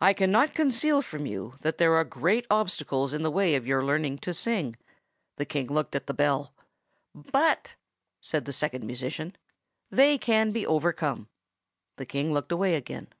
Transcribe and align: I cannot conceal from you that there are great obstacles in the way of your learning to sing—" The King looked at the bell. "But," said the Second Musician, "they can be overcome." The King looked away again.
I 0.00 0.12
cannot 0.12 0.54
conceal 0.56 1.02
from 1.02 1.24
you 1.24 1.54
that 1.60 1.78
there 1.78 1.94
are 1.94 2.02
great 2.02 2.48
obstacles 2.50 3.12
in 3.12 3.22
the 3.22 3.30
way 3.30 3.54
of 3.54 3.64
your 3.64 3.84
learning 3.84 4.18
to 4.26 4.34
sing—" 4.34 4.74
The 5.36 5.44
King 5.44 5.68
looked 5.68 5.94
at 5.94 6.08
the 6.08 6.12
bell. 6.12 6.52
"But," 7.14 7.76
said 8.20 8.44
the 8.44 8.52
Second 8.52 8.84
Musician, 8.84 9.36
"they 9.88 10.18
can 10.18 10.50
be 10.50 10.66
overcome." 10.66 11.28
The 11.96 12.06
King 12.06 12.32
looked 12.32 12.50
away 12.50 12.74
again. 12.74 13.12